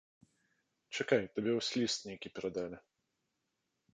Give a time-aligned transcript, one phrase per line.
[0.99, 2.77] Чакай, табе вось ліст нейкі перадалі.